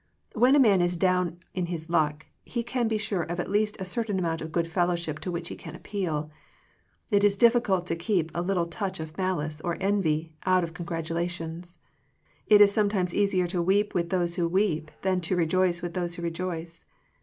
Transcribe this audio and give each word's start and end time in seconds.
When 0.33 0.55
a 0.55 0.59
man 0.59 0.81
is 0.81 0.97
down 0.97 1.37
in 1.53 1.67
his 1.67 1.87
luck, 1.87 2.25
he 2.43 2.63
can 2.63 2.87
be 2.87 2.97
sure 2.97 3.21
of 3.21 3.39
at 3.39 3.51
least 3.51 3.79
a 3.79 3.85
certain 3.85 4.17
amount 4.17 4.41
of 4.41 4.51
good 4.51 4.67
fellowship 4.67 5.19
to 5.19 5.29
which 5.31 5.49
he 5.49 5.55
can 5.55 5.75
appeal. 5.75 6.31
It 7.11 7.23
is 7.23 7.37
difficult 7.37 7.85
to 7.85 7.95
keep 7.95 8.31
a 8.33 8.41
little 8.41 8.65
touch 8.65 8.99
of 8.99 9.15
malice, 9.15 9.61
or 9.61 9.77
envy, 9.79 10.33
out 10.43 10.63
of 10.63 10.73
congratulations. 10.73 11.77
It 12.47 12.61
is 12.61 12.71
sometimes 12.73 13.13
easier 13.13 13.45
to 13.45 13.61
weep 13.61 13.93
with 13.93 14.09
those 14.09 14.37
who 14.37 14.47
weep, 14.47 14.89
than 15.03 15.19
to 15.19 15.35
rejoice 15.35 15.83
with 15.83 15.93
those 15.93 16.15
who 16.15 16.23
rejoice. 16.23 16.83